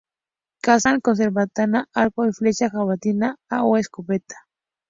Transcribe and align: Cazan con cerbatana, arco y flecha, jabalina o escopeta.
Cazan 0.63 0.99
con 0.99 1.15
cerbatana, 1.15 1.87
arco 1.93 2.25
y 2.25 2.33
flecha, 2.33 2.71
jabalina 2.71 3.37
o 3.61 3.77
escopeta. 3.77 4.35